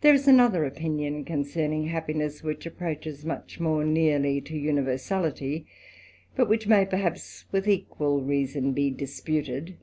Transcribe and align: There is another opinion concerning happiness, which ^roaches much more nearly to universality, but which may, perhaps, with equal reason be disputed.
There 0.00 0.12
is 0.12 0.26
another 0.26 0.64
opinion 0.64 1.24
concerning 1.24 1.86
happiness, 1.86 2.42
which 2.42 2.64
^roaches 2.66 3.24
much 3.24 3.60
more 3.60 3.84
nearly 3.84 4.40
to 4.40 4.58
universality, 4.58 5.66
but 6.34 6.48
which 6.48 6.66
may, 6.66 6.84
perhaps, 6.84 7.44
with 7.52 7.68
equal 7.68 8.22
reason 8.22 8.72
be 8.72 8.90
disputed. 8.90 9.76